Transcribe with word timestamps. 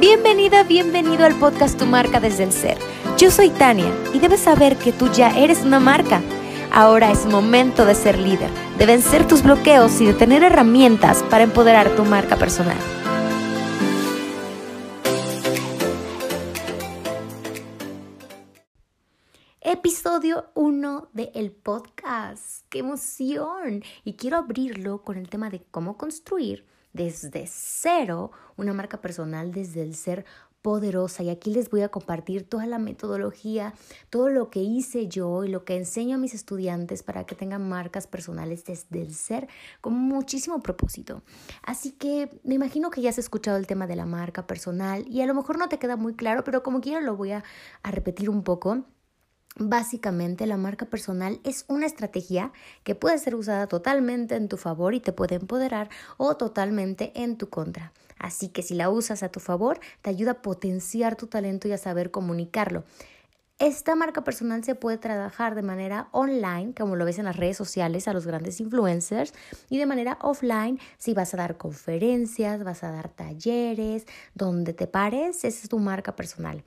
Bienvenida, 0.00 0.62
bienvenido 0.62 1.24
al 1.24 1.36
podcast 1.40 1.76
Tu 1.76 1.84
marca 1.84 2.20
desde 2.20 2.44
el 2.44 2.52
ser. 2.52 2.78
Yo 3.18 3.32
soy 3.32 3.50
Tania 3.50 3.92
y 4.14 4.20
debes 4.20 4.38
saber 4.38 4.76
que 4.76 4.92
tú 4.92 5.10
ya 5.10 5.36
eres 5.36 5.64
una 5.64 5.80
marca. 5.80 6.22
Ahora 6.72 7.10
es 7.10 7.26
momento 7.26 7.84
de 7.84 7.96
ser 7.96 8.16
líder, 8.16 8.48
de 8.78 8.86
vencer 8.86 9.26
tus 9.26 9.42
bloqueos 9.42 10.00
y 10.00 10.06
de 10.06 10.14
tener 10.14 10.44
herramientas 10.44 11.24
para 11.24 11.42
empoderar 11.42 11.96
tu 11.96 12.04
marca 12.04 12.36
personal. 12.36 12.76
Episodio 19.60 20.52
1 20.54 21.08
del 21.12 21.50
podcast. 21.50 22.64
¡Qué 22.68 22.78
emoción! 22.78 23.82
Y 24.04 24.14
quiero 24.14 24.36
abrirlo 24.36 25.02
con 25.02 25.16
el 25.16 25.28
tema 25.28 25.50
de 25.50 25.64
cómo 25.72 25.96
construir 25.96 26.77
desde 26.92 27.44
cero 27.46 28.30
una 28.56 28.72
marca 28.72 29.00
personal 29.00 29.52
desde 29.52 29.82
el 29.82 29.94
ser 29.94 30.24
poderosa 30.62 31.22
y 31.22 31.30
aquí 31.30 31.50
les 31.50 31.70
voy 31.70 31.82
a 31.82 31.88
compartir 31.88 32.48
toda 32.48 32.66
la 32.66 32.78
metodología, 32.78 33.74
todo 34.10 34.28
lo 34.28 34.50
que 34.50 34.60
hice 34.60 35.06
yo 35.08 35.44
y 35.44 35.48
lo 35.48 35.64
que 35.64 35.76
enseño 35.76 36.16
a 36.16 36.18
mis 36.18 36.34
estudiantes 36.34 37.02
para 37.02 37.24
que 37.24 37.34
tengan 37.34 37.68
marcas 37.68 38.06
personales 38.06 38.64
desde 38.64 39.00
el 39.00 39.14
ser 39.14 39.48
con 39.80 39.94
muchísimo 39.94 40.60
propósito. 40.60 41.22
Así 41.62 41.92
que 41.92 42.40
me 42.44 42.54
imagino 42.54 42.90
que 42.90 43.00
ya 43.00 43.10
has 43.10 43.18
escuchado 43.18 43.56
el 43.56 43.66
tema 43.66 43.86
de 43.86 43.96
la 43.96 44.06
marca 44.06 44.46
personal 44.46 45.06
y 45.08 45.22
a 45.22 45.26
lo 45.26 45.34
mejor 45.34 45.58
no 45.58 45.68
te 45.68 45.78
queda 45.78 45.96
muy 45.96 46.14
claro, 46.14 46.44
pero 46.44 46.62
como 46.62 46.80
quiera 46.80 47.00
lo 47.00 47.16
voy 47.16 47.32
a, 47.32 47.44
a 47.82 47.90
repetir 47.90 48.28
un 48.28 48.42
poco. 48.42 48.84
Básicamente, 49.60 50.46
la 50.46 50.56
marca 50.56 50.86
personal 50.86 51.40
es 51.42 51.64
una 51.66 51.86
estrategia 51.86 52.52
que 52.84 52.94
puede 52.94 53.18
ser 53.18 53.34
usada 53.34 53.66
totalmente 53.66 54.36
en 54.36 54.48
tu 54.48 54.56
favor 54.56 54.94
y 54.94 55.00
te 55.00 55.12
puede 55.12 55.34
empoderar 55.34 55.90
o 56.16 56.36
totalmente 56.36 57.10
en 57.16 57.36
tu 57.36 57.48
contra. 57.48 57.92
Así 58.20 58.48
que 58.48 58.62
si 58.62 58.74
la 58.74 58.88
usas 58.88 59.24
a 59.24 59.30
tu 59.30 59.40
favor, 59.40 59.80
te 60.00 60.10
ayuda 60.10 60.30
a 60.32 60.42
potenciar 60.42 61.16
tu 61.16 61.26
talento 61.26 61.66
y 61.66 61.72
a 61.72 61.78
saber 61.78 62.12
comunicarlo. 62.12 62.84
Esta 63.58 63.96
marca 63.96 64.22
personal 64.22 64.62
se 64.62 64.76
puede 64.76 64.98
trabajar 64.98 65.56
de 65.56 65.62
manera 65.62 66.08
online, 66.12 66.72
como 66.78 66.94
lo 66.94 67.04
ves 67.04 67.18
en 67.18 67.24
las 67.24 67.36
redes 67.36 67.56
sociales, 67.56 68.06
a 68.06 68.12
los 68.12 68.24
grandes 68.24 68.60
influencers, 68.60 69.34
y 69.68 69.78
de 69.78 69.86
manera 69.86 70.18
offline, 70.22 70.78
si 70.98 71.14
vas 71.14 71.34
a 71.34 71.38
dar 71.38 71.56
conferencias, 71.56 72.62
vas 72.62 72.84
a 72.84 72.92
dar 72.92 73.08
talleres, 73.08 74.06
donde 74.34 74.74
te 74.74 74.86
pares, 74.86 75.38
esa 75.38 75.48
es 75.48 75.68
tu 75.68 75.80
marca 75.80 76.14
personal. 76.14 76.62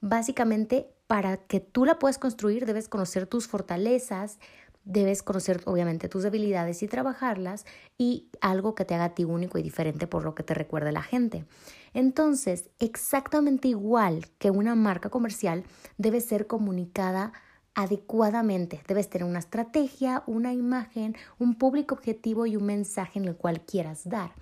Básicamente, 0.00 0.92
para 1.08 1.38
que 1.38 1.58
tú 1.58 1.84
la 1.84 1.98
puedas 1.98 2.18
construir, 2.18 2.66
debes 2.66 2.88
conocer 2.88 3.26
tus 3.26 3.48
fortalezas, 3.48 4.38
debes 4.84 5.22
conocer 5.22 5.62
obviamente 5.64 6.08
tus 6.08 6.22
debilidades 6.22 6.82
y 6.82 6.88
trabajarlas 6.88 7.64
y 7.96 8.28
algo 8.40 8.74
que 8.74 8.84
te 8.84 8.94
haga 8.94 9.04
a 9.04 9.14
ti 9.14 9.24
único 9.24 9.58
y 9.58 9.62
diferente 9.62 10.06
por 10.06 10.22
lo 10.22 10.34
que 10.34 10.42
te 10.42 10.54
recuerde 10.54 10.92
la 10.92 11.02
gente. 11.02 11.46
Entonces, 11.94 12.68
exactamente 12.78 13.68
igual 13.68 14.26
que 14.38 14.50
una 14.50 14.74
marca 14.74 15.08
comercial, 15.08 15.64
debe 15.96 16.20
ser 16.20 16.46
comunicada 16.46 17.32
adecuadamente. 17.74 18.82
Debes 18.86 19.08
tener 19.08 19.26
una 19.26 19.38
estrategia, 19.38 20.22
una 20.26 20.52
imagen, 20.52 21.16
un 21.38 21.54
público 21.54 21.94
objetivo 21.94 22.44
y 22.44 22.56
un 22.56 22.66
mensaje 22.66 23.18
en 23.18 23.24
el 23.24 23.36
cual 23.36 23.62
quieras 23.62 24.08
dar. 24.08 24.32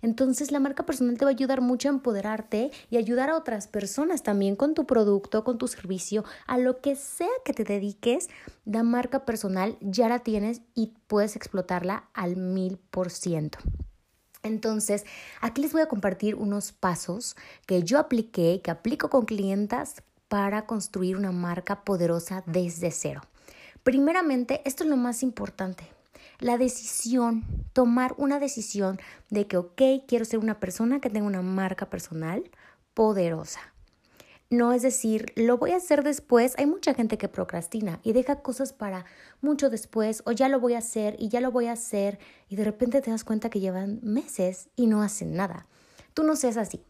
Entonces 0.00 0.52
la 0.52 0.60
marca 0.60 0.86
personal 0.86 1.18
te 1.18 1.24
va 1.24 1.30
a 1.30 1.34
ayudar 1.34 1.60
mucho 1.60 1.88
a 1.88 1.92
empoderarte 1.92 2.70
y 2.88 2.96
ayudar 2.96 3.30
a 3.30 3.36
otras 3.36 3.66
personas 3.66 4.22
también 4.22 4.54
con 4.54 4.74
tu 4.74 4.86
producto, 4.86 5.42
con 5.42 5.58
tu 5.58 5.66
servicio, 5.66 6.24
a 6.46 6.58
lo 6.58 6.80
que 6.80 6.94
sea 6.94 7.28
que 7.44 7.52
te 7.52 7.64
dediques. 7.64 8.28
La 8.64 8.84
marca 8.84 9.24
personal 9.24 9.76
ya 9.80 10.08
la 10.08 10.20
tienes 10.20 10.62
y 10.74 10.92
puedes 11.08 11.34
explotarla 11.34 12.08
al 12.14 12.36
mil 12.36 12.78
por 12.90 13.10
ciento. 13.10 13.58
Entonces, 14.44 15.04
aquí 15.40 15.62
les 15.62 15.72
voy 15.72 15.82
a 15.82 15.88
compartir 15.88 16.36
unos 16.36 16.70
pasos 16.70 17.34
que 17.66 17.82
yo 17.82 17.98
apliqué, 17.98 18.60
que 18.62 18.70
aplico 18.70 19.10
con 19.10 19.24
clientas 19.24 20.02
para 20.28 20.64
construir 20.66 21.16
una 21.16 21.32
marca 21.32 21.82
poderosa 21.82 22.44
desde 22.46 22.92
cero. 22.92 23.22
Primeramente, 23.82 24.62
esto 24.64 24.84
es 24.84 24.90
lo 24.90 24.96
más 24.96 25.24
importante 25.24 25.97
la 26.38 26.58
decisión, 26.58 27.44
tomar 27.72 28.14
una 28.16 28.38
decisión 28.38 28.98
de 29.30 29.46
que, 29.46 29.56
ok, 29.56 29.82
quiero 30.06 30.24
ser 30.24 30.38
una 30.38 30.60
persona 30.60 31.00
que 31.00 31.10
tenga 31.10 31.26
una 31.26 31.42
marca 31.42 31.90
personal 31.90 32.50
poderosa. 32.94 33.60
No 34.50 34.72
es 34.72 34.80
decir, 34.80 35.32
lo 35.36 35.58
voy 35.58 35.72
a 35.72 35.76
hacer 35.76 36.02
después. 36.02 36.54
Hay 36.56 36.64
mucha 36.64 36.94
gente 36.94 37.18
que 37.18 37.28
procrastina 37.28 38.00
y 38.02 38.14
deja 38.14 38.40
cosas 38.40 38.72
para 38.72 39.04
mucho 39.42 39.68
después 39.68 40.22
o 40.24 40.32
ya 40.32 40.48
lo 40.48 40.58
voy 40.58 40.72
a 40.72 40.78
hacer 40.78 41.16
y 41.18 41.28
ya 41.28 41.42
lo 41.42 41.50
voy 41.50 41.66
a 41.66 41.72
hacer 41.72 42.18
y 42.48 42.56
de 42.56 42.64
repente 42.64 43.02
te 43.02 43.10
das 43.10 43.24
cuenta 43.24 43.50
que 43.50 43.60
llevan 43.60 44.00
meses 44.02 44.70
y 44.74 44.86
no 44.86 45.02
hacen 45.02 45.34
nada. 45.34 45.66
Tú 46.14 46.22
no 46.22 46.34
seas 46.34 46.56
así. 46.56 46.82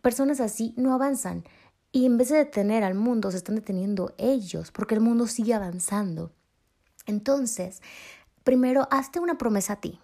Personas 0.00 0.40
así 0.40 0.72
no 0.78 0.94
avanzan 0.94 1.44
y 1.92 2.06
en 2.06 2.16
vez 2.16 2.30
de 2.30 2.38
detener 2.38 2.82
al 2.82 2.94
mundo 2.94 3.30
se 3.30 3.36
están 3.36 3.56
deteniendo 3.56 4.14
ellos 4.16 4.70
porque 4.70 4.94
el 4.94 5.00
mundo 5.02 5.26
sigue 5.26 5.52
avanzando. 5.52 6.32
Entonces, 7.04 7.82
Primero, 8.46 8.86
hazte 8.92 9.18
una 9.18 9.38
promesa 9.38 9.72
a 9.72 9.80
ti. 9.80 9.98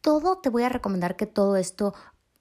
Todo 0.00 0.38
te 0.38 0.48
voy 0.48 0.62
a 0.62 0.70
recomendar 0.70 1.16
que 1.16 1.26
todo 1.26 1.56
esto, 1.56 1.92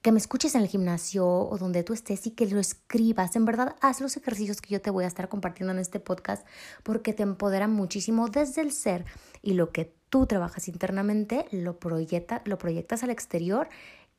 que 0.02 0.14
me 0.14 0.18
escuches 0.18 0.56
en 0.56 0.62
el 0.62 0.70
gimnasio 0.70 1.28
o 1.28 1.58
donde 1.58 1.84
tú 1.84 1.92
estés 1.92 2.26
y 2.28 2.32
que 2.32 2.46
lo 2.46 2.62
escribas. 2.62 3.36
En 3.36 3.44
verdad, 3.44 3.76
haz 3.82 4.00
los 4.00 4.16
ejercicios 4.16 4.62
que 4.62 4.74
yo 4.74 4.82
te 4.82 4.90
voy 4.90 5.04
a 5.04 5.08
estar 5.08 5.28
compartiendo 5.28 5.74
en 5.74 5.80
este 5.80 6.00
podcast 6.00 6.48
porque 6.84 7.12
te 7.12 7.24
empoderan 7.24 7.74
muchísimo 7.74 8.30
desde 8.30 8.62
el 8.62 8.72
ser 8.72 9.04
y 9.42 9.56
lo 9.56 9.74
que 9.74 9.94
tú 10.10 10.28
trabajas 10.28 10.70
internamente 10.70 11.46
lo, 11.52 11.78
proyecta, 11.78 12.42
lo 12.46 12.58
proyectas 12.58 13.04
al 13.04 13.10
exterior 13.10 13.68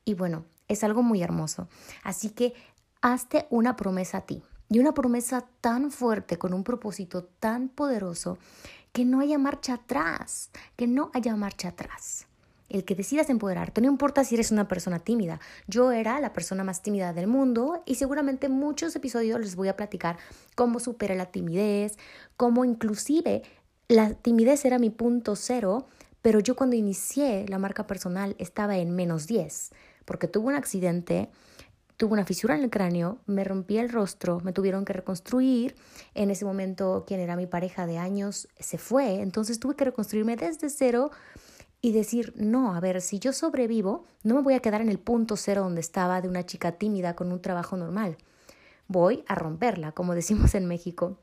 y 0.05 0.13
bueno, 0.13 0.45
es 0.67 0.83
algo 0.83 1.01
muy 1.01 1.23
hermoso. 1.23 1.67
Así 2.03 2.29
que 2.29 2.53
hazte 3.01 3.47
una 3.49 3.75
promesa 3.77 4.19
a 4.19 4.25
ti 4.27 4.43
y 4.69 4.77
una 4.77 4.93
promesa 4.93 5.43
tan 5.59 5.89
fuerte 5.89 6.37
con 6.37 6.53
un 6.53 6.63
propósito 6.63 7.23
tan 7.23 7.69
poderoso 7.69 8.37
que 8.93 9.05
no 9.05 9.19
haya 9.19 9.39
marcha 9.39 9.73
atrás, 9.73 10.51
que 10.77 10.87
no 10.87 11.09
haya 11.13 11.35
marcha 11.35 11.69
atrás. 11.69 12.27
El 12.69 12.85
que 12.85 12.95
decidas 12.95 13.29
empoderarte, 13.29 13.81
no 13.81 13.87
importa 13.87 14.23
si 14.23 14.35
eres 14.35 14.51
una 14.51 14.67
persona 14.67 14.99
tímida. 14.99 15.39
Yo 15.67 15.91
era 15.91 16.19
la 16.19 16.31
persona 16.31 16.63
más 16.63 16.81
tímida 16.81 17.11
del 17.11 17.27
mundo 17.27 17.83
y 17.85 17.95
seguramente 17.95 18.47
en 18.47 18.53
muchos 18.53 18.95
episodios 18.95 19.39
les 19.39 19.55
voy 19.55 19.67
a 19.67 19.75
platicar 19.75 20.17
cómo 20.55 20.79
superé 20.79 21.15
la 21.15 21.25
timidez, 21.25 21.97
cómo 22.37 22.65
inclusive 22.65 23.43
la 23.87 24.13
timidez 24.13 24.63
era 24.63 24.79
mi 24.79 24.91
punto 24.91 25.35
cero, 25.35 25.87
pero 26.21 26.39
yo 26.39 26.55
cuando 26.55 26.75
inicié 26.75 27.45
la 27.49 27.59
marca 27.59 27.85
personal 27.85 28.35
estaba 28.39 28.77
en 28.77 28.95
menos 28.95 29.27
10, 29.27 29.71
porque 30.05 30.27
tuve 30.27 30.47
un 30.47 30.55
accidente 30.55 31.29
tuve 31.97 32.13
una 32.13 32.25
fisura 32.25 32.55
en 32.55 32.63
el 32.63 32.69
cráneo, 32.69 33.19
me 33.25 33.43
rompí 33.43 33.77
el 33.77 33.89
rostro, 33.89 34.39
me 34.41 34.53
tuvieron 34.53 34.85
que 34.85 34.93
reconstruir. 34.93 35.75
En 36.13 36.31
ese 36.31 36.45
momento, 36.45 37.03
quien 37.07 37.19
era 37.19 37.35
mi 37.35 37.47
pareja 37.47 37.85
de 37.85 37.97
años 37.97 38.47
se 38.59 38.77
fue, 38.77 39.21
entonces 39.21 39.59
tuve 39.59 39.75
que 39.75 39.85
reconstruirme 39.85 40.35
desde 40.35 40.69
cero 40.69 41.11
y 41.81 41.91
decir, 41.91 42.33
no, 42.37 42.75
a 42.75 42.79
ver, 42.79 43.01
si 43.01 43.19
yo 43.19 43.33
sobrevivo, 43.33 44.05
no 44.23 44.35
me 44.35 44.41
voy 44.41 44.53
a 44.53 44.61
quedar 44.61 44.81
en 44.81 44.89
el 44.89 44.99
punto 44.99 45.35
cero 45.35 45.63
donde 45.63 45.81
estaba 45.81 46.21
de 46.21 46.29
una 46.29 46.45
chica 46.45 46.73
tímida 46.73 47.15
con 47.15 47.31
un 47.31 47.41
trabajo 47.41 47.75
normal. 47.75 48.17
Voy 48.87 49.23
a 49.27 49.35
romperla, 49.35 49.91
como 49.91 50.15
decimos 50.15 50.55
en 50.55 50.65
México. 50.65 51.19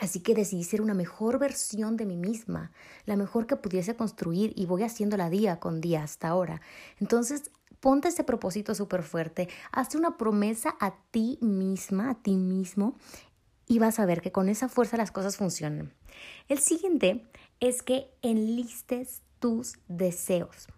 Así 0.00 0.20
que 0.20 0.34
decidí 0.34 0.62
ser 0.62 0.80
una 0.80 0.94
mejor 0.94 1.38
versión 1.38 1.96
de 1.96 2.06
mí 2.06 2.16
misma, 2.16 2.70
la 3.06 3.16
mejor 3.16 3.46
que 3.46 3.56
pudiese 3.56 3.96
construir 3.96 4.52
y 4.54 4.66
voy 4.66 4.82
haciéndola 4.82 5.30
día 5.30 5.58
con 5.58 5.80
día 5.80 6.02
hasta 6.02 6.28
ahora. 6.28 6.60
Entonces, 7.00 7.50
ponte 7.80 8.08
ese 8.08 8.24
propósito 8.24 8.74
súper 8.74 9.02
fuerte, 9.02 9.48
hazte 9.72 9.96
una 9.96 10.16
promesa 10.16 10.76
a 10.80 10.94
ti 11.10 11.38
misma, 11.40 12.10
a 12.10 12.14
ti 12.14 12.36
mismo, 12.36 12.96
y 13.66 13.78
vas 13.78 13.98
a 13.98 14.06
ver 14.06 14.20
que 14.20 14.32
con 14.32 14.48
esa 14.48 14.68
fuerza 14.68 14.96
las 14.96 15.10
cosas 15.10 15.36
funcionan. 15.36 15.92
El 16.48 16.58
siguiente 16.58 17.26
es 17.60 17.82
que 17.82 18.10
enlistes 18.22 19.22
tus 19.38 19.74
deseos. 19.88 20.68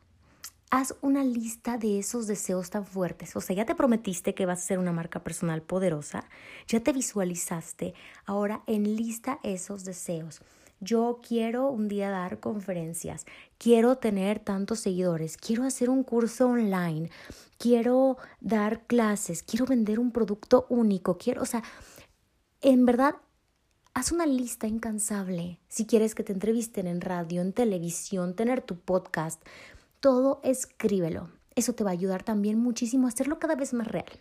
Haz 0.70 0.94
una 1.00 1.24
lista 1.24 1.78
de 1.78 1.98
esos 1.98 2.26
deseos 2.26 2.70
tan 2.70 2.86
fuertes. 2.86 3.34
O 3.34 3.40
sea, 3.40 3.56
ya 3.56 3.64
te 3.64 3.74
prometiste 3.74 4.34
que 4.34 4.46
vas 4.46 4.60
a 4.60 4.66
ser 4.66 4.78
una 4.78 4.92
marca 4.92 5.24
personal 5.24 5.62
poderosa, 5.62 6.28
ya 6.68 6.80
te 6.80 6.92
visualizaste, 6.92 7.94
ahora 8.24 8.62
enlista 8.66 9.40
esos 9.42 9.84
deseos 9.84 10.42
yo 10.80 11.20
quiero 11.26 11.70
un 11.70 11.88
día 11.88 12.10
dar 12.10 12.40
conferencias, 12.40 13.26
quiero 13.58 13.96
tener 13.96 14.38
tantos 14.38 14.80
seguidores, 14.80 15.36
quiero 15.36 15.64
hacer 15.64 15.90
un 15.90 16.02
curso 16.02 16.48
online, 16.48 17.10
quiero 17.58 18.16
dar 18.40 18.86
clases, 18.86 19.42
quiero 19.42 19.66
vender 19.66 19.98
un 20.00 20.10
producto 20.10 20.66
único, 20.70 21.18
quiero, 21.18 21.42
o 21.42 21.46
sea, 21.46 21.62
en 22.62 22.86
verdad, 22.86 23.16
haz 23.94 24.12
una 24.12 24.26
lista 24.26 24.66
incansable 24.66 25.60
si 25.68 25.86
quieres 25.86 26.14
que 26.14 26.24
te 26.24 26.32
entrevisten 26.32 26.86
en 26.86 27.00
radio, 27.00 27.42
en 27.42 27.52
televisión, 27.52 28.34
tener 28.34 28.62
tu 28.62 28.78
podcast, 28.78 29.42
todo 30.00 30.40
escríbelo. 30.42 31.30
Eso 31.54 31.74
te 31.74 31.84
va 31.84 31.90
a 31.90 31.92
ayudar 31.92 32.22
también 32.22 32.58
muchísimo 32.58 33.06
a 33.06 33.10
hacerlo 33.10 33.38
cada 33.38 33.54
vez 33.54 33.74
más 33.74 33.86
real. 33.88 34.20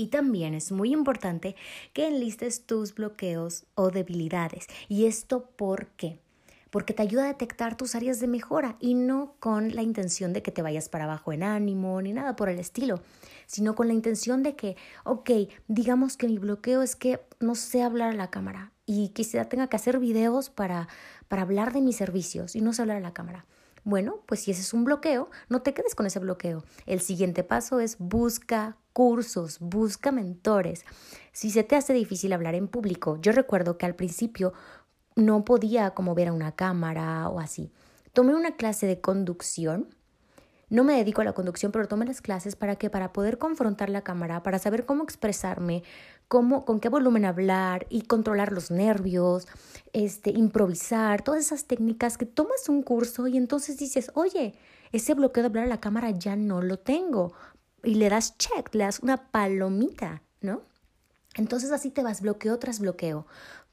Y 0.00 0.06
también 0.06 0.54
es 0.54 0.72
muy 0.72 0.94
importante 0.94 1.56
que 1.92 2.08
enlistes 2.08 2.64
tus 2.64 2.94
bloqueos 2.94 3.66
o 3.74 3.90
debilidades. 3.90 4.66
¿Y 4.88 5.04
esto 5.04 5.50
por 5.56 5.88
qué? 5.88 6.20
porque 6.70 6.94
te 6.94 7.02
ayuda 7.02 7.24
a 7.24 7.26
detectar 7.26 7.76
tus 7.76 7.96
áreas 7.96 8.20
de 8.20 8.28
mejora 8.28 8.76
y 8.78 8.94
no 8.94 9.34
con 9.40 9.74
la 9.74 9.82
intención 9.82 10.32
de 10.32 10.40
que 10.40 10.52
te 10.52 10.62
vayas 10.62 10.88
para 10.88 11.02
abajo 11.02 11.32
en 11.32 11.42
ánimo 11.42 12.00
ni 12.00 12.12
nada 12.12 12.36
por 12.36 12.48
el 12.48 12.60
estilo, 12.60 13.02
sino 13.46 13.74
con 13.74 13.88
la 13.88 13.92
intención 13.92 14.44
de 14.44 14.54
que, 14.54 14.76
ok, 15.02 15.30
digamos 15.66 16.16
que 16.16 16.28
mi 16.28 16.38
bloqueo 16.38 16.82
es 16.82 16.94
que 16.94 17.20
no 17.40 17.56
sé 17.56 17.82
hablar 17.82 18.10
a 18.10 18.16
la 18.16 18.30
cámara 18.30 18.72
y 18.86 19.08
quizá 19.08 19.46
tenga 19.46 19.66
que 19.66 19.74
hacer 19.74 19.98
videos 19.98 20.48
para, 20.48 20.86
para 21.26 21.42
hablar 21.42 21.72
de 21.72 21.80
mis 21.80 21.96
servicios 21.96 22.54
y 22.54 22.60
no 22.60 22.72
sé 22.72 22.82
hablar 22.82 22.98
a 22.98 23.00
la 23.00 23.14
cámara. 23.14 23.46
Bueno, 23.82 24.22
pues 24.26 24.40
si 24.40 24.50
ese 24.50 24.60
es 24.60 24.72
un 24.72 24.84
bloqueo, 24.84 25.28
no 25.48 25.62
te 25.62 25.74
quedes 25.74 25.96
con 25.96 26.06
ese 26.06 26.20
bloqueo. 26.20 26.62
El 26.86 27.00
siguiente 27.00 27.42
paso 27.42 27.80
es 27.80 27.98
busca 27.98 28.76
cursos, 28.92 29.58
busca 29.60 30.12
mentores. 30.12 30.84
Si 31.32 31.50
se 31.50 31.62
te 31.62 31.76
hace 31.76 31.92
difícil 31.92 32.32
hablar 32.32 32.54
en 32.54 32.68
público, 32.68 33.18
yo 33.20 33.32
recuerdo 33.32 33.78
que 33.78 33.86
al 33.86 33.94
principio 33.94 34.52
no 35.16 35.44
podía 35.44 35.90
como 35.90 36.14
ver 36.14 36.28
a 36.28 36.32
una 36.32 36.52
cámara 36.52 37.28
o 37.28 37.40
así. 37.40 37.70
Tomé 38.12 38.34
una 38.34 38.56
clase 38.56 38.86
de 38.86 39.00
conducción. 39.00 39.94
No 40.68 40.84
me 40.84 40.94
dedico 40.94 41.20
a 41.20 41.24
la 41.24 41.32
conducción, 41.32 41.72
pero 41.72 41.88
tomé 41.88 42.06
las 42.06 42.20
clases 42.20 42.54
para 42.54 42.76
que 42.76 42.90
para 42.90 43.12
poder 43.12 43.38
confrontar 43.38 43.90
la 43.90 44.02
cámara, 44.02 44.42
para 44.42 44.60
saber 44.60 44.86
cómo 44.86 45.02
expresarme, 45.02 45.82
cómo 46.28 46.64
con 46.64 46.78
qué 46.78 46.88
volumen 46.88 47.24
hablar 47.24 47.86
y 47.90 48.02
controlar 48.02 48.52
los 48.52 48.70
nervios, 48.70 49.48
este 49.92 50.30
improvisar, 50.30 51.22
todas 51.22 51.40
esas 51.40 51.64
técnicas 51.64 52.16
que 52.16 52.26
tomas 52.26 52.68
un 52.68 52.82
curso 52.82 53.26
y 53.26 53.36
entonces 53.36 53.78
dices, 53.78 54.12
"Oye, 54.14 54.54
ese 54.92 55.14
bloqueo 55.14 55.42
de 55.42 55.48
hablar 55.48 55.64
a 55.64 55.68
la 55.68 55.80
cámara 55.80 56.10
ya 56.10 56.36
no 56.36 56.62
lo 56.62 56.78
tengo." 56.78 57.32
Y 57.82 57.94
le 57.94 58.08
das 58.08 58.36
check, 58.38 58.74
le 58.74 58.84
das 58.84 59.00
una 59.00 59.30
palomita, 59.30 60.22
¿no? 60.40 60.62
Entonces 61.34 61.70
así 61.70 61.90
te 61.90 62.02
vas 62.02 62.20
bloqueo 62.20 62.58
tras 62.58 62.80
bloqueo 62.80 63.26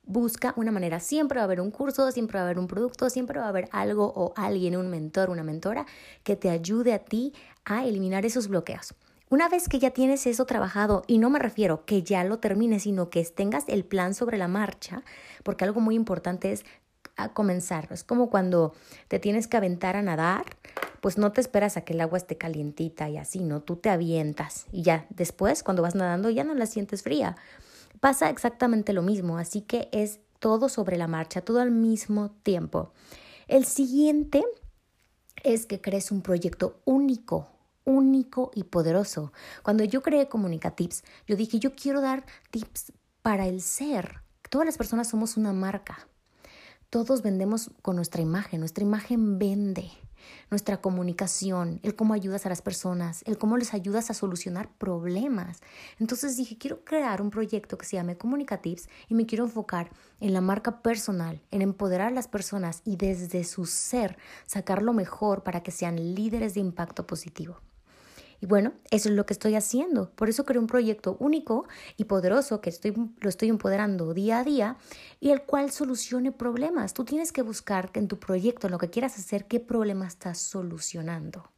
busca 0.08 0.54
una 0.56 0.72
manera. 0.72 1.00
Siempre 1.00 1.38
va 1.38 1.42
a 1.42 1.46
haber 1.46 1.62
un 1.62 1.70
curso, 1.70 2.12
siempre 2.12 2.38
va 2.38 2.42
a 2.42 2.46
haber 2.46 2.60
un 2.60 2.68
producto, 2.68 3.10
siempre 3.10 3.40
va 3.40 3.46
a 3.46 3.50
haber 3.50 3.70
algo 3.72 4.12
o 4.16 4.34
alguien, 4.36 4.78
un 4.78 4.90
mentor, 4.90 5.30
una 5.30 5.44
mentora, 5.44 5.86
que 6.24 6.36
te 6.36 6.50
ayude 6.50 6.94
a 6.94 7.00
ti 7.00 7.34
a 7.66 7.86
eliminar 7.86 8.26
esos 8.26 8.48
bloqueos. 8.48 8.96
Una 9.30 9.50
vez 9.50 9.68
que 9.68 9.80
ya 9.80 9.92
tienes 9.92 10.26
eso 10.26 10.46
trabajado, 10.46 11.04
y 11.06 11.18
no 11.18 11.30
me 11.30 11.40
refiero 11.40 11.84
que 11.84 12.02
ya 12.02 12.24
lo 12.24 12.40
termines, 12.40 12.84
sino 12.84 13.10
que 13.10 13.24
tengas 13.26 13.66
el 13.68 13.84
plan 13.84 14.14
sobre 14.14 14.38
la 14.38 14.48
marcha, 14.48 15.04
porque 15.44 15.66
algo 15.66 15.82
muy 15.82 15.96
importante 15.96 16.54
es 16.54 16.64
a 17.18 17.34
comenzar. 17.34 17.88
Es 17.92 18.04
como 18.04 18.30
cuando 18.30 18.74
te 19.08 19.20
tienes 19.20 19.48
que 19.48 19.58
aventar 19.58 19.96
a 19.96 20.02
nadar, 20.02 20.46
pues 21.02 21.18
no 21.18 21.32
te 21.32 21.42
esperas 21.42 21.78
a 21.78 21.82
que 21.82 21.94
el 21.94 22.02
agua 22.02 22.18
esté 22.18 22.38
calientita 22.38 23.10
y 23.10 23.18
así, 23.18 23.40
¿no? 23.40 23.62
Tú 23.62 23.76
te 23.76 23.90
avientas 23.90 24.66
y 24.72 24.84
ya 24.84 25.06
después, 25.10 25.64
cuando 25.64 25.82
vas 25.82 25.96
nadando, 25.96 26.30
ya 26.30 26.44
no 26.44 26.54
la 26.54 26.66
sientes 26.66 27.04
fría. 27.04 27.36
Pasa 28.00 28.30
exactamente 28.30 28.94
lo 28.94 29.02
mismo, 29.02 29.38
así 29.38 29.62
que 29.62 29.90
es 29.92 30.20
todo 30.40 30.70
sobre 30.70 30.98
la 30.98 31.08
marcha, 31.08 31.42
todo 31.42 31.60
al 31.60 31.72
mismo 31.72 32.32
tiempo. 32.44 32.94
El 33.48 33.66
siguiente 33.66 34.44
es 35.44 35.66
que 35.66 35.82
crees 35.82 36.12
un 36.12 36.22
proyecto 36.22 36.82
único, 36.86 37.48
único 37.86 38.52
y 38.54 38.64
poderoso. 38.66 39.32
Cuando 39.64 39.84
yo 39.84 40.02
creé 40.02 40.28
Comunicatips, 40.28 41.04
yo 41.26 41.36
dije, 41.36 41.60
yo 41.60 41.74
quiero 41.76 42.02
dar 42.02 42.26
tips 42.52 42.92
para 43.22 43.48
el 43.48 43.62
ser. 43.62 44.22
Todas 44.50 44.66
las 44.66 44.78
personas 44.78 45.10
somos 45.10 45.38
una 45.38 45.54
marca. 45.54 46.08
Todos 46.90 47.22
vendemos 47.22 47.72
con 47.82 47.98
nuestra 47.98 48.22
imagen, 48.22 48.62
nuestra 48.62 48.84
imagen 48.84 49.38
vende 49.40 49.92
nuestra 50.50 50.82
comunicación, 50.82 51.80
el 51.84 51.96
cómo 51.96 52.14
ayudas 52.14 52.46
a 52.46 52.50
las 52.50 52.62
personas, 52.62 53.24
el 53.26 53.38
cómo 53.38 53.58
les 53.58 53.74
ayudas 53.74 54.10
a 54.10 54.14
solucionar 54.14 54.70
problemas. 54.78 55.62
Entonces 56.00 56.38
dije, 56.38 56.58
quiero 56.58 56.84
crear 56.84 57.22
un 57.22 57.30
proyecto 57.30 57.78
que 57.78 57.86
se 57.86 57.98
llame 57.98 58.18
Comunicatives 58.18 58.90
y 59.08 59.16
me 59.16 59.26
quiero 59.26 59.44
enfocar 59.46 59.90
en 60.20 60.34
la 60.34 60.42
marca 60.42 60.82
personal, 60.82 61.42
en 61.52 61.62
empoderar 61.62 62.08
a 62.08 62.16
las 62.16 62.28
personas 62.28 62.82
y 62.86 62.96
desde 62.96 63.44
su 63.44 63.66
ser 63.66 64.18
sacar 64.46 64.82
lo 64.82 64.94
mejor 64.94 65.44
para 65.44 65.64
que 65.64 65.72
sean 65.72 66.16
líderes 66.16 66.54
de 66.54 66.62
impacto 66.62 67.06
positivo. 67.06 67.62
Y 68.40 68.46
bueno, 68.46 68.74
eso 68.92 69.10
es 69.10 69.16
lo 69.16 69.26
que 69.26 69.34
estoy 69.34 69.56
haciendo. 69.56 70.12
Por 70.12 70.30
eso 70.30 70.46
creo 70.46 70.62
un 70.62 70.68
proyecto 70.68 71.18
único 71.20 71.68
y 71.96 72.06
poderoso 72.06 72.62
que 72.62 72.70
estoy, 72.70 72.94
lo 73.20 73.30
estoy 73.30 73.50
empoderando 73.50 74.14
día 74.14 74.40
a 74.40 74.44
día 74.44 74.78
y 75.20 75.32
el 75.32 75.42
cual 75.42 75.72
solucione 75.72 76.32
problemas. 76.32 76.94
Tú 76.94 77.04
tienes 77.04 77.32
que 77.32 77.42
buscar 77.42 77.90
en 77.94 78.08
tu 78.08 78.20
proyecto, 78.20 78.70
lo 78.70 78.78
que 78.78 78.90
quieras 78.90 79.18
hacer, 79.18 79.46
qué 79.46 79.60
problema 79.60 80.08
estás 80.08 80.38
solucionando. 80.38 81.52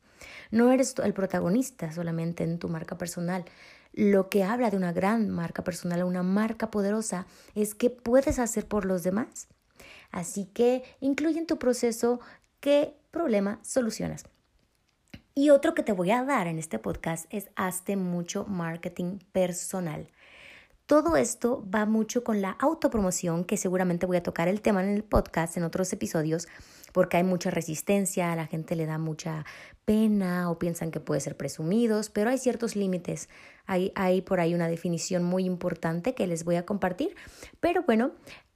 No 0.51 0.71
eres 0.71 0.95
el 1.03 1.13
protagonista 1.13 1.91
solamente 1.91 2.43
en 2.43 2.59
tu 2.59 2.69
marca 2.69 2.97
personal. 2.97 3.45
Lo 3.93 4.29
que 4.29 4.43
habla 4.43 4.69
de 4.69 4.77
una 4.77 4.93
gran 4.93 5.29
marca 5.29 5.63
personal, 5.63 6.03
una 6.03 6.23
marca 6.23 6.71
poderosa, 6.71 7.25
es 7.55 7.75
qué 7.75 7.89
puedes 7.89 8.39
hacer 8.39 8.67
por 8.67 8.85
los 8.85 9.03
demás. 9.03 9.47
Así 10.11 10.45
que 10.45 10.83
incluye 10.99 11.39
en 11.39 11.47
tu 11.47 11.57
proceso 11.57 12.19
qué 12.59 12.97
problema 13.11 13.59
solucionas. 13.63 14.25
Y 15.39 15.51
otro 15.51 15.73
que 15.73 15.83
te 15.83 15.93
voy 15.93 16.11
a 16.11 16.25
dar 16.25 16.47
en 16.47 16.59
este 16.59 16.79
podcast 16.79 17.25
es 17.29 17.49
hazte 17.55 17.95
mucho 17.95 18.43
marketing 18.43 19.19
personal. 19.31 20.09
Todo 20.85 21.15
esto 21.15 21.65
va 21.73 21.85
mucho 21.85 22.25
con 22.25 22.41
la 22.41 22.57
autopromoción, 22.59 23.45
que 23.45 23.55
seguramente 23.55 24.05
voy 24.05 24.17
a 24.17 24.21
tocar 24.21 24.49
el 24.49 24.59
tema 24.59 24.83
en 24.83 24.89
el 24.89 25.05
podcast 25.05 25.55
en 25.55 25.63
otros 25.63 25.93
episodios, 25.93 26.49
porque 26.91 27.15
hay 27.15 27.23
mucha 27.23 27.51
resistencia, 27.51 28.33
a 28.33 28.35
la 28.35 28.47
gente 28.47 28.75
le 28.75 28.85
da 28.85 28.97
mucha 28.97 29.45
pena 29.85 30.51
o 30.51 30.59
piensan 30.59 30.91
que 30.91 30.99
puede 30.99 31.21
ser 31.21 31.37
presumidos, 31.37 32.09
pero 32.09 32.29
hay 32.29 32.37
ciertos 32.37 32.75
límites. 32.75 33.29
Hay, 33.65 33.93
hay 33.95 34.21
por 34.21 34.41
ahí 34.41 34.53
una 34.53 34.67
definición 34.67 35.23
muy 35.23 35.45
importante 35.45 36.15
que 36.15 36.27
les 36.27 36.43
voy 36.43 36.57
a 36.57 36.65
compartir. 36.65 37.15
Pero 37.61 37.83
bueno, 37.83 38.11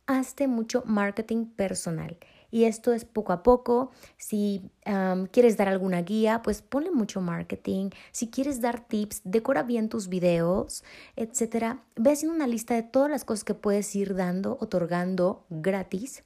hazte 0.05 0.47
mucho 0.49 0.83
marketing 0.85 1.45
personal 1.45 2.17
y 2.53 2.65
esto 2.65 2.93
es 2.93 3.03
poco 3.03 3.33
a 3.33 3.41
poco. 3.41 3.89
Si 4.15 4.61
quieres 5.31 5.57
dar 5.57 5.69
alguna 5.69 6.03
guía, 6.03 6.43
pues 6.43 6.61
ponle 6.61 6.91
mucho 6.91 7.19
marketing. 7.19 7.89
Si 8.11 8.29
quieres 8.29 8.61
dar 8.61 8.87
tips, 8.87 9.21
decora 9.23 9.63
bien 9.63 9.89
tus 9.89 10.07
videos, 10.07 10.83
etcétera. 11.15 11.81
Ve 11.95 12.11
haciendo 12.11 12.35
una 12.35 12.45
lista 12.45 12.75
de 12.75 12.83
todas 12.83 13.09
las 13.09 13.25
cosas 13.25 13.43
que 13.43 13.55
puedes 13.55 13.95
ir 13.95 14.13
dando, 14.13 14.59
otorgando 14.61 15.47
gratis. 15.49 16.23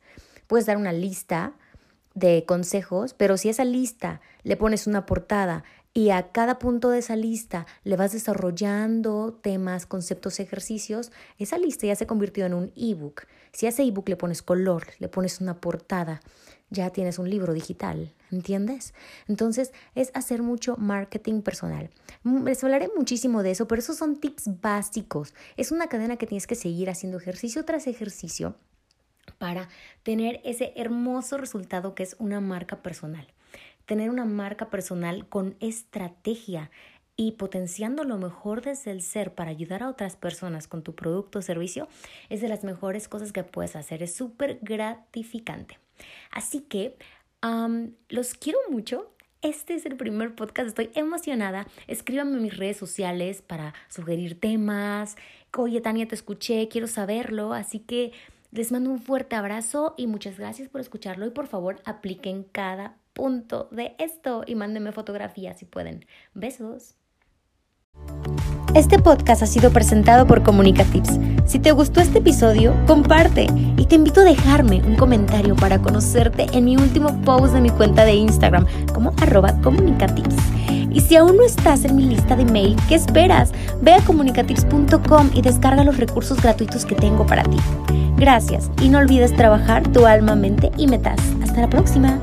Puedes 0.47 0.65
dar 0.65 0.75
una 0.75 0.91
lista 0.91 1.53
de 2.13 2.43
consejos, 2.45 3.13
pero 3.13 3.37
si 3.37 3.47
a 3.47 3.51
esa 3.51 3.63
lista 3.63 4.19
le 4.43 4.57
pones 4.57 4.85
una 4.85 5.05
portada 5.05 5.63
y 5.97 6.11
a 6.11 6.31
cada 6.31 6.59
punto 6.59 6.91
de 6.91 6.99
esa 6.99 7.15
lista 7.15 7.65
le 7.83 7.95
vas 7.95 8.11
desarrollando 8.11 9.33
temas, 9.41 9.87
conceptos, 9.87 10.39
ejercicios, 10.39 11.11
esa 11.39 11.57
lista 11.57 11.87
ya 11.87 11.95
se 11.95 12.05
convirtió 12.05 12.45
en 12.45 12.53
un 12.53 12.71
ebook. 12.75 13.23
Si 13.51 13.65
a 13.65 13.69
ese 13.69 13.81
ebook 13.81 14.07
le 14.07 14.15
pones 14.15 14.43
color, 14.43 14.85
le 14.99 15.07
pones 15.07 15.41
una 15.41 15.59
portada, 15.59 16.21
ya 16.69 16.91
tienes 16.91 17.17
un 17.17 17.31
libro 17.31 17.51
digital, 17.51 18.13
¿entiendes? 18.29 18.93
Entonces 19.27 19.73
es 19.95 20.11
hacer 20.13 20.43
mucho 20.43 20.77
marketing 20.77 21.41
personal. 21.41 21.89
Les 22.45 22.63
hablaré 22.63 22.91
muchísimo 22.95 23.41
de 23.41 23.49
eso, 23.49 23.67
pero 23.67 23.79
esos 23.79 23.97
son 23.97 24.17
tips 24.17 24.61
básicos. 24.61 25.33
Es 25.55 25.71
una 25.71 25.87
cadena 25.87 26.17
que 26.17 26.27
tienes 26.27 26.45
que 26.45 26.53
seguir 26.53 26.91
haciendo 26.91 27.17
ejercicio 27.17 27.65
tras 27.65 27.87
ejercicio 27.87 28.53
para 29.39 29.67
tener 30.03 30.41
ese 30.45 30.73
hermoso 30.75 31.39
resultado 31.39 31.95
que 31.95 32.03
es 32.03 32.15
una 32.19 32.39
marca 32.39 32.83
personal. 32.83 33.27
Tener 33.87 34.11
una 34.11 34.25
marca 34.25 34.69
personal 34.69 35.27
con 35.27 35.55
estrategia 35.59 36.69
y 37.15 37.31
potenciando 37.31 38.03
lo 38.03 38.19
mejor 38.19 38.61
desde 38.61 38.91
el 38.91 39.01
ser 39.01 39.33
para 39.33 39.49
ayudar 39.49 39.81
a 39.81 39.89
otras 39.89 40.15
personas 40.15 40.67
con 40.67 40.83
tu 40.83 40.93
producto 40.93 41.39
o 41.39 41.41
servicio 41.41 41.87
es 42.29 42.41
de 42.41 42.47
las 42.47 42.63
mejores 42.63 43.07
cosas 43.07 43.33
que 43.33 43.43
puedes 43.43 43.75
hacer. 43.75 44.03
Es 44.03 44.13
súper 44.13 44.59
gratificante. 44.61 45.79
Así 46.29 46.59
que 46.61 46.95
los 48.09 48.35
quiero 48.35 48.59
mucho. 48.69 49.11
Este 49.41 49.73
es 49.75 49.85
el 49.85 49.95
primer 49.95 50.35
podcast, 50.35 50.67
estoy 50.67 50.91
emocionada. 50.93 51.65
Escríbanme 51.87 52.37
en 52.37 52.43
mis 52.43 52.57
redes 52.57 52.77
sociales 52.77 53.41
para 53.41 53.73
sugerir 53.87 54.39
temas. 54.39 55.15
Oye, 55.55 55.81
Tania, 55.81 56.07
te 56.07 56.15
escuché, 56.15 56.67
quiero 56.67 56.87
saberlo. 56.87 57.53
Así 57.53 57.79
que 57.79 58.11
les 58.51 58.71
mando 58.71 58.91
un 58.91 58.99
fuerte 58.99 59.35
abrazo 59.35 59.95
y 59.97 60.05
muchas 60.05 60.37
gracias 60.37 60.69
por 60.69 60.81
escucharlo. 60.81 61.25
Y 61.25 61.31
por 61.31 61.47
favor, 61.47 61.81
apliquen 61.85 62.43
cada 62.43 62.97
punto 63.17 63.67
de 63.71 63.95
esto 63.97 64.43
y 64.45 64.53
mándenme 64.53 64.91
fotografías 64.91 65.57
si 65.57 65.65
pueden. 65.65 66.05
Besos. 66.35 66.95
Este 68.75 68.99
podcast 68.99 69.41
ha 69.41 69.47
sido 69.47 69.71
presentado 69.71 70.27
por 70.27 70.43
Comunicatips. 70.43 71.19
Si 71.45 71.57
te 71.57 71.71
gustó 71.71 71.99
este 71.99 72.19
episodio, 72.19 72.75
comparte 72.85 73.47
y 73.75 73.85
te 73.85 73.95
invito 73.95 74.21
a 74.21 74.23
dejarme 74.23 74.83
un 74.83 74.95
comentario 74.95 75.55
para 75.55 75.81
conocerte 75.81 76.45
en 76.53 76.65
mi 76.65 76.75
último 76.75 77.19
post 77.21 77.55
de 77.55 77.61
mi 77.61 77.71
cuenta 77.71 78.05
de 78.05 78.13
Instagram 78.13 78.67
como 78.93 79.13
arroba 79.19 79.59
comunicatips. 79.63 80.35
Y 80.91 80.99
si 80.99 81.15
aún 81.15 81.37
no 81.37 81.43
estás 81.43 81.85
en 81.85 81.95
mi 81.95 82.03
lista 82.03 82.35
de 82.35 82.45
mail, 82.45 82.75
¿qué 82.87 82.95
esperas? 82.95 83.51
Ve 83.81 83.93
a 83.93 84.01
comunicatips.com 84.01 85.31
y 85.33 85.41
descarga 85.41 85.83
los 85.83 85.97
recursos 85.97 86.39
gratuitos 86.39 86.85
que 86.85 86.95
tengo 86.95 87.25
para 87.25 87.43
ti. 87.43 87.57
Gracias 88.17 88.69
y 88.81 88.89
no 88.89 88.99
olvides 88.99 89.35
trabajar 89.35 89.91
tu 89.91 90.05
alma, 90.05 90.35
mente 90.35 90.71
y 90.77 90.87
metas. 90.87 91.19
Hasta 91.41 91.61
la 91.61 91.69
próxima. 91.69 92.19